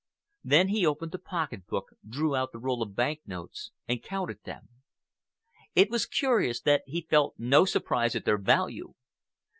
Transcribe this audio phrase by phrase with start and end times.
[0.43, 4.41] Then he opened the pocket book, drew out the roll of bank notes and counted
[4.45, 4.69] them.
[5.75, 8.95] It was curious that he felt no surprise at their value.